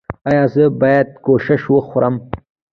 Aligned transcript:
ایا 0.29 0.43
زه 0.53 0.63
باید 0.81 1.07
کشمش 1.25 1.63
وخورم؟ 1.73 2.15